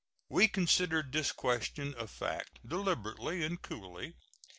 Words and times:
We 0.31 0.47
considered 0.47 1.11
this 1.11 1.31
question 1.31 1.93
of 1.93 2.09
fact 2.09 2.67
deliberately 2.67 3.43
and 3.43 3.61
coolly. 3.61 4.15